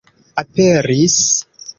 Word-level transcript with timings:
aperis 0.45 1.17